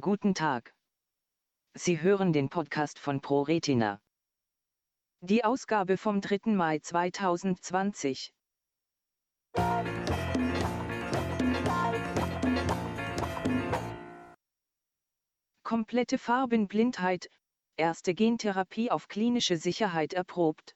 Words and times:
Guten 0.00 0.34
Tag. 0.34 0.74
Sie 1.74 2.00
hören 2.00 2.32
den 2.32 2.48
Podcast 2.48 2.98
von 2.98 3.20
ProRetina. 3.20 4.00
Die 5.20 5.44
Ausgabe 5.44 5.98
vom 5.98 6.22
3. 6.22 6.50
Mai 6.54 6.78
2020. 6.78 8.32
Komplette 15.62 16.16
Farbenblindheit, 16.16 17.28
erste 17.76 18.14
Gentherapie 18.14 18.90
auf 18.90 19.08
klinische 19.08 19.58
Sicherheit 19.58 20.14
erprobt. 20.14 20.74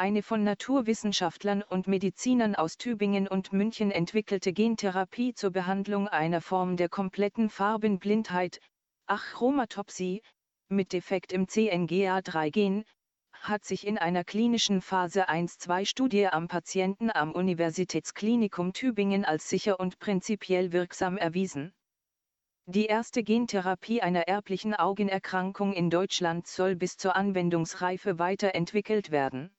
Eine 0.00 0.22
von 0.22 0.44
Naturwissenschaftlern 0.44 1.62
und 1.62 1.86
Medizinern 1.86 2.54
aus 2.54 2.78
Tübingen 2.78 3.28
und 3.28 3.52
München 3.52 3.90
entwickelte 3.90 4.54
Gentherapie 4.54 5.34
zur 5.34 5.50
Behandlung 5.50 6.08
einer 6.08 6.40
Form 6.40 6.78
der 6.78 6.88
kompletten 6.88 7.50
Farbenblindheit, 7.50 8.60
Achromatopsie, 9.04 10.22
mit 10.70 10.94
Defekt 10.94 11.34
im 11.34 11.44
CNGA3-Gen, 11.48 12.86
hat 13.34 13.66
sich 13.66 13.86
in 13.86 13.98
einer 13.98 14.24
klinischen 14.24 14.80
Phase 14.80 15.28
1-2-Studie 15.28 16.28
am 16.28 16.48
Patienten 16.48 17.10
am 17.10 17.32
Universitätsklinikum 17.32 18.72
Tübingen 18.72 19.26
als 19.26 19.50
sicher 19.50 19.78
und 19.78 19.98
prinzipiell 19.98 20.72
wirksam 20.72 21.18
erwiesen. 21.18 21.74
Die 22.64 22.86
erste 22.86 23.22
Gentherapie 23.22 24.00
einer 24.00 24.22
erblichen 24.22 24.74
Augenerkrankung 24.74 25.74
in 25.74 25.90
Deutschland 25.90 26.46
soll 26.46 26.74
bis 26.74 26.96
zur 26.96 27.16
Anwendungsreife 27.16 28.18
weiterentwickelt 28.18 29.10
werden. 29.10 29.54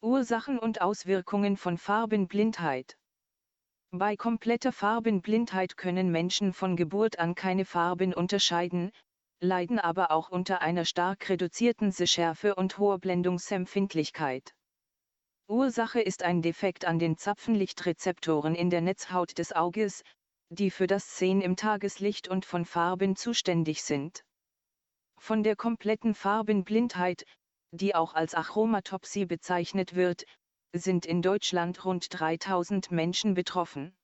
Ursachen 0.00 0.60
und 0.60 0.80
Auswirkungen 0.80 1.56
von 1.56 1.76
Farbenblindheit. 1.76 2.96
Bei 3.90 4.16
kompletter 4.16 4.70
Farbenblindheit 4.70 5.76
können 5.76 6.12
Menschen 6.12 6.52
von 6.52 6.76
Geburt 6.76 7.18
an 7.18 7.34
keine 7.34 7.64
Farben 7.64 8.14
unterscheiden, 8.14 8.92
leiden 9.40 9.80
aber 9.80 10.12
auch 10.12 10.30
unter 10.30 10.60
einer 10.60 10.84
stark 10.84 11.28
reduzierten 11.28 11.90
Sehschärfe 11.90 12.54
und 12.54 12.78
hoher 12.78 12.98
Blendungsempfindlichkeit. 12.98 14.54
Ursache 15.48 16.00
ist 16.00 16.22
ein 16.22 16.42
Defekt 16.42 16.84
an 16.84 16.98
den 16.98 17.16
Zapfenlichtrezeptoren 17.16 18.54
in 18.54 18.70
der 18.70 18.82
Netzhaut 18.82 19.36
des 19.38 19.52
Auges, 19.52 20.04
die 20.50 20.70
für 20.70 20.86
das 20.86 21.18
Sehen 21.18 21.40
im 21.40 21.56
Tageslicht 21.56 22.28
und 22.28 22.44
von 22.44 22.64
Farben 22.64 23.16
zuständig 23.16 23.82
sind. 23.82 24.22
Von 25.18 25.42
der 25.42 25.56
kompletten 25.56 26.14
Farbenblindheit, 26.14 27.24
die 27.72 27.94
auch 27.94 28.14
als 28.14 28.34
Achromatopsie 28.34 29.26
bezeichnet 29.26 29.94
wird, 29.94 30.24
sind 30.72 31.06
in 31.06 31.22
Deutschland 31.22 31.84
rund 31.84 32.06
3000 32.10 32.90
Menschen 32.90 33.34
betroffen. 33.34 33.96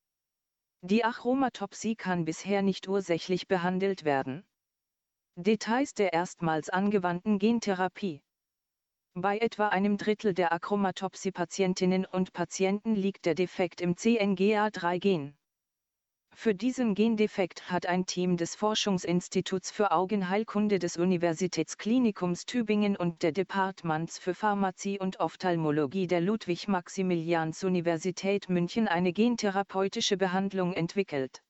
Die 0.82 1.04
Achromatopsie 1.04 1.96
kann 1.96 2.24
bisher 2.24 2.62
nicht 2.62 2.88
ursächlich 2.88 3.48
behandelt 3.48 4.04
werden. 4.04 4.44
Details 5.36 5.94
der 5.94 6.12
erstmals 6.12 6.68
angewandten 6.68 7.38
Gentherapie. 7.38 8.22
Bei 9.14 9.38
etwa 9.38 9.68
einem 9.68 9.96
Drittel 9.96 10.34
der 10.34 10.52
Achromatopsie-Patientinnen 10.52 12.04
und 12.04 12.32
Patienten 12.32 12.94
liegt 12.94 13.26
der 13.26 13.34
Defekt 13.34 13.80
im 13.80 13.94
CNGA3-Gen. 13.94 15.36
Für 16.36 16.54
diesen 16.54 16.94
Gendefekt 16.94 17.70
hat 17.70 17.86
ein 17.86 18.06
Team 18.06 18.36
des 18.36 18.56
Forschungsinstituts 18.56 19.70
für 19.70 19.92
Augenheilkunde 19.92 20.78
des 20.78 20.96
Universitätsklinikums 20.96 22.44
Tübingen 22.44 22.96
und 22.96 23.22
der 23.22 23.32
Departements 23.32 24.18
für 24.18 24.34
Pharmazie 24.34 24.98
und 24.98 25.20
Ophthalmologie 25.20 26.06
der 26.06 26.20
Ludwig-Maximilians-Universität 26.20 28.50
München 28.50 28.88
eine 28.88 29.12
gentherapeutische 29.12 30.16
Behandlung 30.16 30.74
entwickelt. 30.74 31.40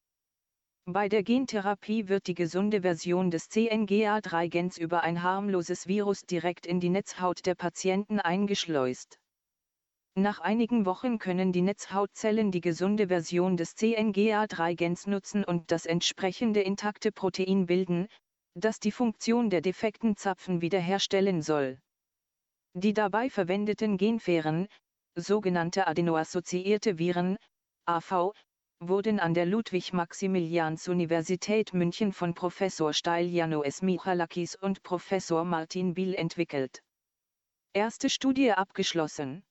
Bei 0.85 1.09
der 1.09 1.23
Gentherapie 1.23 2.09
wird 2.09 2.27
die 2.27 2.35
gesunde 2.35 2.83
Version 2.83 3.31
des 3.31 3.51
CNGA3-Gens 3.51 4.77
über 4.77 5.03
ein 5.03 5.23
harmloses 5.23 5.89
Virus 5.89 6.27
direkt 6.27 6.67
in 6.67 6.79
die 6.79 6.91
Netzhaut 6.91 7.47
der 7.47 7.55
Patienten 7.55 8.21
eingeschleust. 8.21 9.19
Nach 10.17 10.39
einigen 10.39 10.87
Wochen 10.87 11.19
können 11.19 11.51
die 11.51 11.63
Netzhautzellen 11.63 12.53
die 12.53 12.61
gesunde 12.61 13.09
Version 13.09 13.57
des 13.57 13.77
CNGA3-Gens 13.77 15.09
nutzen 15.09 15.45
und 15.45 15.73
das 15.73 15.87
entsprechende 15.87 16.61
intakte 16.61 17.11
Protein 17.11 17.67
bilden, 17.67 18.07
das 18.55 18.79
die 18.79 18.93
Funktion 18.93 19.51
der 19.51 19.61
defekten 19.61 20.17
Zapfen 20.17 20.61
wiederherstellen 20.61 21.43
soll. 21.43 21.81
Die 22.75 22.93
dabei 22.93 23.29
verwendeten 23.29 23.97
Genfähren, 23.97 24.69
sogenannte 25.17 25.89
adenoassoziierte 25.89 26.99
Viren, 26.99 27.37
AV, 27.85 28.35
wurden 28.79 29.19
an 29.19 29.35
der 29.35 29.47
Ludwig-Maximilians-Universität 29.47 31.75
München 31.75 32.13
von 32.13 32.35
Professor 32.35 32.93
Stylianos 32.93 33.83
Michalakis 33.83 34.55
und 34.55 34.85
Professor 34.85 35.45
Martin 35.45 35.95
Biel 35.95 36.15
entwickelt. 36.15 36.85
Erste 37.73 38.09
Studie 38.09 38.53
abgeschlossen. 38.53 39.43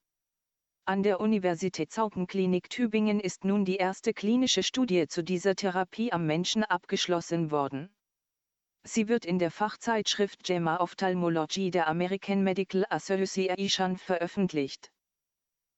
An 0.85 1.01
der 1.01 1.21
Universitätsaugenklinik 1.21 2.69
Tübingen 2.69 3.21
ist 3.21 3.45
nun 3.45 3.63
die 3.63 3.77
erste 3.77 4.13
klinische 4.13 4.63
Studie 4.63 5.07
zu 5.07 5.23
dieser 5.23 5.55
Therapie 5.55 6.11
am 6.11 6.25
Menschen 6.25 6.66
abgeschlossen 6.66 7.51
worden. 7.51 7.89
Sie 8.83 9.07
wird 9.07 9.25
in 9.25 9.39
der 9.39 9.49
Fachzeitschrift 9.49 10.45
JAMA 10.45 10.81
Ophthalmology 10.81 11.71
der 11.71 11.88
American 11.88 12.44
Medical 12.44 12.85
Association 12.89 13.95
veröffentlicht. 13.95 14.91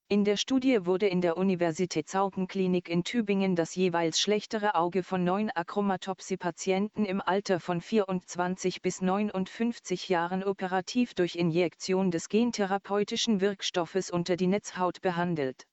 In 0.07 0.23
der 0.23 0.37
Studie 0.37 0.85
wurde 0.85 1.07
in 1.07 1.19
der 1.21 1.35
Universitätsaugenklinik 1.35 2.89
in 2.89 3.03
Tübingen 3.03 3.55
das 3.55 3.73
jeweils 3.73 4.21
schlechtere 4.21 4.75
Auge 4.75 5.01
von 5.01 5.23
neun 5.23 5.49
Achromatopsie-Patienten 5.49 7.05
im 7.05 7.21
Alter 7.21 7.59
von 7.59 7.81
24 7.81 8.83
bis 8.83 9.01
59 9.01 10.07
Jahren 10.07 10.43
operativ 10.43 11.15
durch 11.15 11.35
Injektion 11.35 12.11
des 12.11 12.29
gentherapeutischen 12.29 13.41
Wirkstoffes 13.41 14.11
unter 14.11 14.37
die 14.37 14.45
Netzhaut 14.45 15.01
behandelt. 15.01 15.65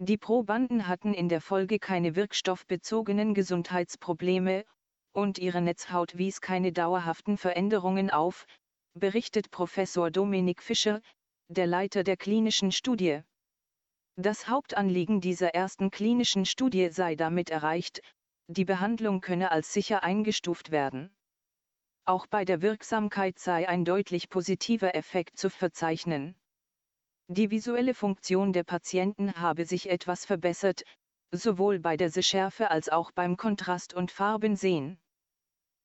Die 0.00 0.18
Probanden 0.18 0.88
hatten 0.88 1.14
in 1.14 1.28
der 1.28 1.40
Folge 1.40 1.78
keine 1.78 2.16
wirkstoffbezogenen 2.16 3.32
Gesundheitsprobleme, 3.32 4.64
und 5.12 5.38
ihre 5.38 5.62
Netzhaut 5.62 6.18
wies 6.18 6.40
keine 6.40 6.72
dauerhaften 6.72 7.38
Veränderungen 7.38 8.10
auf, 8.10 8.44
berichtet 8.94 9.52
Professor 9.52 10.10
Dominik 10.10 10.64
Fischer, 10.64 11.00
der 11.48 11.68
Leiter 11.68 12.02
der 12.02 12.16
klinischen 12.16 12.72
Studie. 12.72 13.22
Das 14.18 14.48
Hauptanliegen 14.48 15.20
dieser 15.20 15.54
ersten 15.54 15.90
klinischen 15.90 16.46
Studie 16.46 16.88
sei 16.90 17.16
damit 17.16 17.50
erreicht, 17.50 18.00
die 18.46 18.64
Behandlung 18.64 19.20
könne 19.20 19.50
als 19.50 19.74
sicher 19.74 20.02
eingestuft 20.02 20.70
werden. 20.70 21.14
Auch 22.06 22.26
bei 22.26 22.46
der 22.46 22.62
Wirksamkeit 22.62 23.38
sei 23.38 23.68
ein 23.68 23.84
deutlich 23.84 24.30
positiver 24.30 24.94
Effekt 24.94 25.36
zu 25.36 25.50
verzeichnen. 25.50 26.34
Die 27.28 27.50
visuelle 27.50 27.92
Funktion 27.92 28.54
der 28.54 28.64
Patienten 28.64 29.34
habe 29.34 29.66
sich 29.66 29.90
etwas 29.90 30.24
verbessert, 30.24 30.84
sowohl 31.30 31.78
bei 31.78 31.98
der 31.98 32.08
Sehschärfe 32.08 32.70
als 32.70 32.88
auch 32.88 33.10
beim 33.10 33.36
Kontrast- 33.36 33.92
und 33.92 34.12
Farbensehen. 34.12 34.98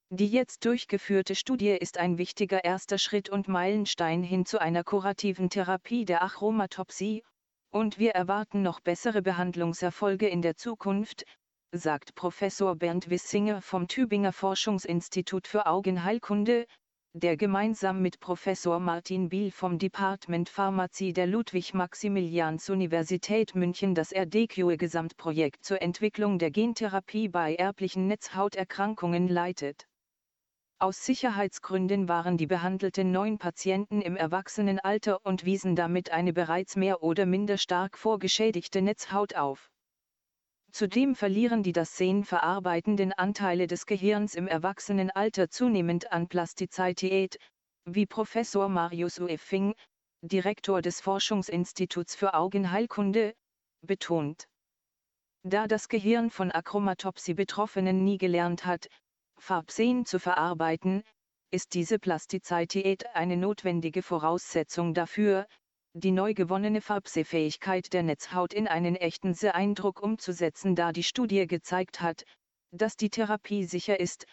Die 0.09 0.27
jetzt 0.27 0.63
durchgeführte 0.63 1.35
Studie 1.35 1.71
ist 1.71 1.97
ein 1.97 2.17
wichtiger 2.17 2.63
erster 2.63 2.97
Schritt 2.97 3.29
und 3.29 3.47
Meilenstein 3.47 4.23
hin 4.23 4.45
zu 4.45 4.61
einer 4.61 4.83
kurativen 4.83 5.49
Therapie 5.49 6.05
der 6.05 6.21
Achromatopsie, 6.21 7.23
und 7.71 7.97
wir 7.97 8.11
erwarten 8.11 8.61
noch 8.61 8.81
bessere 8.81 9.21
Behandlungserfolge 9.21 10.27
in 10.27 10.41
der 10.41 10.55
Zukunft, 10.55 11.23
sagt 11.71 12.15
Professor 12.15 12.75
Bernd 12.75 13.09
Wissinger 13.09 13.61
vom 13.61 13.87
Tübinger 13.87 14.33
Forschungsinstitut 14.33 15.47
für 15.47 15.65
Augenheilkunde, 15.65 16.65
der 17.13 17.35
gemeinsam 17.35 18.01
mit 18.01 18.19
Professor 18.19 18.79
Martin 18.79 19.29
Biel 19.29 19.51
vom 19.51 19.79
Department 19.79 20.49
Pharmazie 20.49 21.13
der 21.13 21.27
Ludwig-Maximilians-Universität 21.27 23.55
München 23.55 23.95
das 23.95 24.13
RDQE-Gesamtprojekt 24.13 25.63
zur 25.63 25.81
Entwicklung 25.81 26.39
der 26.39 26.51
Gentherapie 26.51 27.27
bei 27.27 27.55
erblichen 27.55 28.07
Netzhauterkrankungen 28.07 29.27
leitet. 29.27 29.87
Aus 30.81 31.05
Sicherheitsgründen 31.05 32.09
waren 32.09 32.37
die 32.37 32.47
behandelten 32.47 33.11
neun 33.11 33.37
Patienten 33.37 34.01
im 34.01 34.15
Erwachsenenalter 34.15 35.23
und 35.23 35.45
wiesen 35.45 35.75
damit 35.75 36.09
eine 36.09 36.33
bereits 36.33 36.75
mehr 36.75 37.03
oder 37.03 37.27
minder 37.27 37.59
stark 37.59 37.99
vorgeschädigte 37.99 38.81
Netzhaut 38.81 39.35
auf. 39.35 39.69
Zudem 40.71 41.13
verlieren 41.13 41.61
die 41.61 41.71
das 41.71 41.97
Sehen 41.97 42.23
verarbeitenden 42.23 43.13
Anteile 43.13 43.67
des 43.67 43.85
Gehirns 43.85 44.33
im 44.33 44.47
Erwachsenenalter 44.47 45.51
zunehmend 45.51 46.11
an 46.11 46.27
Plastizität, 46.27 47.37
wie 47.85 48.07
Professor 48.07 48.67
Marius 48.67 49.19
Ueffing, 49.19 49.75
Direktor 50.23 50.81
des 50.81 50.99
Forschungsinstituts 50.99 52.15
für 52.15 52.33
Augenheilkunde, 52.33 53.35
betont. 53.85 54.47
Da 55.43 55.67
das 55.67 55.89
Gehirn 55.89 56.31
von 56.31 56.51
Achromatopsie-Betroffenen 56.51 58.03
nie 58.03 58.17
gelernt 58.17 58.65
hat, 58.65 58.87
Farbsehen 59.41 60.05
zu 60.05 60.19
verarbeiten, 60.19 61.03
ist 61.49 61.73
diese 61.73 61.97
Plastizität 61.97 63.07
eine 63.15 63.37
notwendige 63.37 64.03
Voraussetzung 64.03 64.93
dafür, 64.93 65.47
die 65.93 66.11
neu 66.11 66.35
gewonnene 66.35 66.79
Farbsehfähigkeit 66.79 67.91
der 67.91 68.03
Netzhaut 68.03 68.53
in 68.53 68.67
einen 68.67 68.95
echten 68.95 69.33
Seeeindruck 69.33 69.99
umzusetzen, 69.99 70.75
da 70.75 70.91
die 70.91 71.03
Studie 71.03 71.47
gezeigt 71.47 72.01
hat, 72.01 72.23
dass 72.71 72.95
die 72.95 73.09
Therapie 73.09 73.65
sicher 73.65 73.99
ist, 73.99 74.27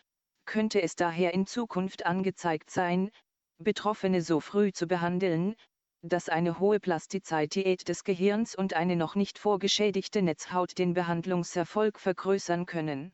könnte 0.45 0.83
es 0.83 0.95
daher 0.95 1.33
in 1.33 1.47
Zukunft 1.47 2.05
angezeigt 2.05 2.71
sein, 2.71 3.11
Betroffene 3.59 4.21
so 4.21 4.41
früh 4.41 4.73
zu 4.73 4.87
behandeln, 4.87 5.57
dass 6.03 6.29
eine 6.29 6.61
hohe 6.61 6.81
Plastizität 6.81 7.89
des 7.89 8.05
Gehirns 8.05 8.55
und 8.55 8.75
eine 8.75 8.95
noch 8.95 9.15
nicht 9.15 9.39
vorgeschädigte 9.39 10.21
Netzhaut 10.21 10.77
den 10.79 10.93
Behandlungserfolg 10.93 11.99
vergrößern 11.99 12.67
können. 12.67 13.13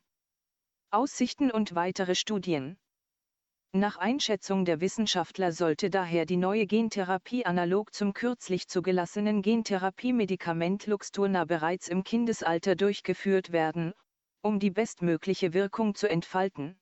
Aussichten 0.94 1.50
und 1.50 1.74
weitere 1.74 2.14
Studien 2.14 2.78
nach 3.72 3.96
Einschätzung 3.96 4.64
der 4.64 4.80
Wissenschaftler 4.80 5.50
sollte 5.50 5.90
daher 5.90 6.24
die 6.24 6.36
neue 6.36 6.64
Gentherapie 6.64 7.44
analog 7.44 7.92
zum 7.92 8.12
kürzlich 8.12 8.68
zugelassenen 8.68 9.42
Gentherapiemedikament 9.42 10.86
Luxturna 10.86 11.44
bereits 11.44 11.88
im 11.88 12.04
Kindesalter 12.04 12.76
durchgeführt 12.76 13.50
werden, 13.50 13.92
um 14.42 14.60
die 14.60 14.70
bestmögliche 14.70 15.52
Wirkung 15.52 15.96
zu 15.96 16.08
entfalten. 16.08 16.78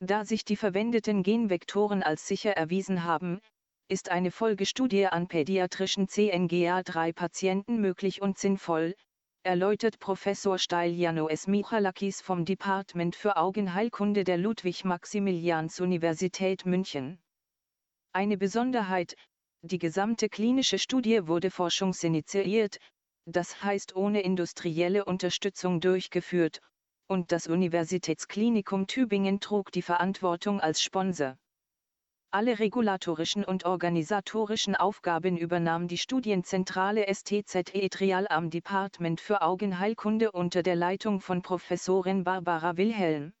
Da 0.00 0.26
sich 0.26 0.44
die 0.44 0.56
verwendeten 0.56 1.22
Genvektoren 1.22 2.02
als 2.02 2.28
sicher 2.28 2.52
erwiesen 2.52 3.04
haben, 3.04 3.40
ist 3.88 4.10
eine 4.10 4.32
Folgestudie 4.32 5.06
an 5.06 5.28
pädiatrischen 5.28 6.08
CNGA3-Patienten 6.08 7.80
möglich 7.80 8.20
und 8.20 8.36
sinnvoll, 8.36 8.94
erläutert 9.44 9.98
Professor 9.98 10.58
Stylianos 10.58 11.46
Michalakis 11.46 12.22
vom 12.22 12.46
Department 12.46 13.14
für 13.14 13.36
Augenheilkunde 13.36 14.24
der 14.24 14.38
Ludwig-Maximilians-Universität 14.38 16.64
München. 16.64 17.18
Eine 18.12 18.38
Besonderheit, 18.38 19.16
die 19.60 19.78
gesamte 19.78 20.30
klinische 20.30 20.78
Studie 20.78 21.26
wurde 21.26 21.50
forschungsinitiiert, 21.50 22.78
das 23.26 23.62
heißt 23.62 23.94
ohne 23.94 24.22
industrielle 24.22 25.04
Unterstützung 25.04 25.78
durchgeführt, 25.78 26.62
und 27.06 27.30
das 27.30 27.46
Universitätsklinikum 27.46 28.86
Tübingen 28.86 29.40
trug 29.40 29.70
die 29.72 29.82
Verantwortung 29.82 30.58
als 30.58 30.82
Sponsor. 30.82 31.36
Alle 32.34 32.58
regulatorischen 32.58 33.44
und 33.44 33.64
organisatorischen 33.64 34.74
Aufgaben 34.74 35.36
übernahm 35.36 35.86
die 35.86 35.98
Studienzentrale 35.98 37.06
STZE 37.06 37.88
Trial 37.88 38.26
am 38.28 38.50
Department 38.50 39.20
für 39.20 39.40
Augenheilkunde 39.40 40.32
unter 40.32 40.64
der 40.64 40.74
Leitung 40.74 41.20
von 41.20 41.42
Professorin 41.42 42.24
Barbara 42.24 42.76
Wilhelm. 42.76 43.34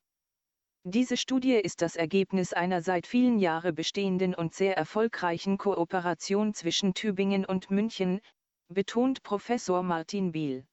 Diese 0.84 1.16
Studie 1.16 1.54
ist 1.54 1.82
das 1.82 1.96
Ergebnis 1.96 2.52
einer 2.52 2.82
seit 2.82 3.08
vielen 3.08 3.40
Jahren 3.40 3.74
bestehenden 3.74 4.32
und 4.32 4.54
sehr 4.54 4.76
erfolgreichen 4.76 5.58
Kooperation 5.58 6.54
zwischen 6.54 6.94
Tübingen 6.94 7.44
und 7.44 7.72
München, 7.72 8.20
betont 8.68 9.24
Professor 9.24 9.82
Martin 9.82 10.30
Biel. 10.30 10.68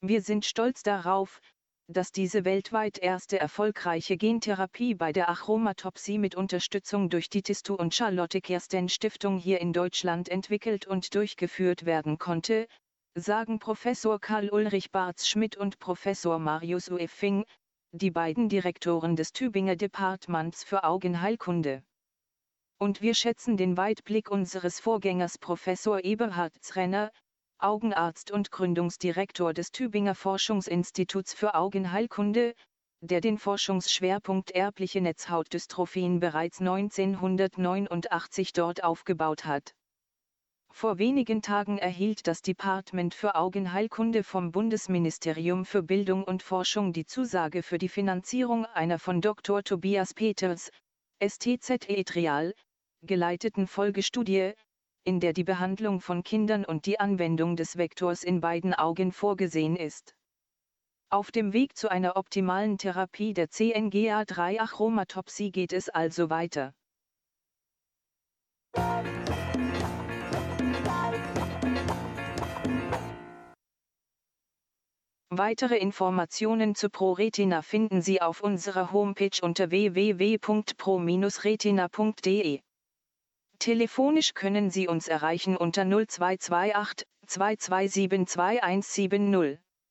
Wir 0.00 0.22
sind 0.22 0.46
stolz 0.46 0.82
darauf, 0.82 1.42
dass 1.88 2.10
diese 2.10 2.44
weltweit 2.44 2.98
erste 2.98 3.38
erfolgreiche 3.38 4.16
Gentherapie 4.16 4.94
bei 4.94 5.12
der 5.12 5.28
Achromatopsie 5.30 6.18
mit 6.18 6.34
Unterstützung 6.34 7.08
durch 7.08 7.30
die 7.30 7.42
Tistu 7.42 7.74
und 7.74 7.94
Charlotte 7.94 8.40
Kersten 8.40 8.88
Stiftung 8.88 9.38
hier 9.38 9.60
in 9.60 9.72
Deutschland 9.72 10.28
entwickelt 10.28 10.86
und 10.86 11.14
durchgeführt 11.14 11.86
werden 11.86 12.18
konnte, 12.18 12.66
sagen 13.14 13.60
Professor 13.60 14.20
Karl 14.20 14.50
Ulrich 14.50 14.90
Barz-Schmidt 14.90 15.56
und 15.56 15.78
Professor 15.78 16.38
Marius 16.38 16.90
Ueffing, 16.90 17.44
die 17.92 18.10
beiden 18.10 18.48
Direktoren 18.48 19.14
des 19.14 19.32
Tübinger 19.32 19.76
Departments 19.76 20.64
für 20.64 20.84
Augenheilkunde. 20.84 21.82
Und 22.78 23.00
wir 23.00 23.14
schätzen 23.14 23.56
den 23.56 23.76
Weitblick 23.76 24.30
unseres 24.30 24.80
Vorgängers 24.80 25.38
Professor 25.38 26.04
Eberhard 26.04 26.52
Zrenner, 26.60 27.10
Augenarzt 27.58 28.30
und 28.30 28.50
Gründungsdirektor 28.50 29.54
des 29.54 29.70
Tübinger 29.72 30.14
Forschungsinstituts 30.14 31.32
für 31.32 31.54
Augenheilkunde, 31.54 32.54
der 33.00 33.20
den 33.20 33.38
Forschungsschwerpunkt 33.38 34.50
erbliche 34.50 35.00
Netzhautdystrophien 35.00 36.20
bereits 36.20 36.60
1989 36.60 38.52
dort 38.52 38.84
aufgebaut 38.84 39.44
hat. 39.44 39.74
Vor 40.70 40.98
wenigen 40.98 41.40
Tagen 41.40 41.78
erhielt 41.78 42.26
das 42.26 42.42
Department 42.42 43.14
für 43.14 43.34
Augenheilkunde 43.34 44.22
vom 44.22 44.52
Bundesministerium 44.52 45.64
für 45.64 45.82
Bildung 45.82 46.24
und 46.24 46.42
Forschung 46.42 46.92
die 46.92 47.06
Zusage 47.06 47.62
für 47.62 47.78
die 47.78 47.88
Finanzierung 47.88 48.66
einer 48.66 48.98
von 48.98 49.22
Dr. 49.22 49.62
Tobias 49.62 50.12
Peters, 50.12 50.70
STZE 51.22 52.04
Trial, 52.04 52.52
geleiteten 53.00 53.66
Folgestudie, 53.66 54.52
in 55.06 55.20
der 55.20 55.32
die 55.32 55.44
Behandlung 55.44 56.00
von 56.00 56.24
Kindern 56.24 56.64
und 56.64 56.84
die 56.84 56.98
Anwendung 56.98 57.54
des 57.54 57.78
Vektors 57.78 58.24
in 58.24 58.40
beiden 58.40 58.74
Augen 58.74 59.12
vorgesehen 59.12 59.76
ist. 59.76 60.16
Auf 61.08 61.30
dem 61.30 61.52
Weg 61.52 61.76
zu 61.76 61.88
einer 61.88 62.16
optimalen 62.16 62.78
Therapie 62.78 63.32
der 63.32 63.48
CNGA3-Achromatopsie 63.48 65.52
geht 65.52 65.72
es 65.72 65.88
also 65.88 66.28
weiter. 66.28 66.74
Weitere 75.30 75.76
Informationen 75.76 76.74
zu 76.74 76.90
ProRetina 76.90 77.62
finden 77.62 78.02
Sie 78.02 78.20
auf 78.20 78.40
unserer 78.40 78.90
Homepage 78.90 79.38
unter 79.42 79.70
www.pro-retina.de. 79.70 82.65
Telefonisch 83.58 84.34
können 84.34 84.70
Sie 84.70 84.88
uns 84.88 85.08
erreichen 85.08 85.56
unter 85.56 85.84
0228 85.84 87.06
2272 87.26 88.26
2170. 88.26 89.58